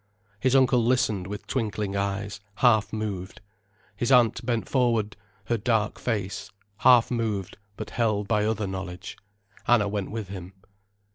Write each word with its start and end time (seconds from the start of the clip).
His 0.39 0.55
uncle 0.55 0.83
listened 0.83 1.27
with 1.27 1.45
twinkling 1.45 1.95
eyes, 1.95 2.39
half 2.55 2.91
moved. 2.91 3.39
His 3.95 4.11
aunt 4.11 4.43
bent 4.43 4.67
forward 4.67 5.15
her 5.45 5.57
dark 5.59 5.99
face, 5.99 6.49
half 6.77 7.11
moved, 7.11 7.55
but 7.77 7.91
held 7.91 8.27
by 8.27 8.43
other 8.45 8.65
knowledge. 8.65 9.15
Anna 9.67 9.87
went 9.87 10.09
with 10.09 10.29
him. 10.29 10.53